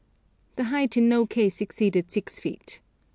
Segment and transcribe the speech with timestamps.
[0.55, 2.81] The height in no case exceeded six feet.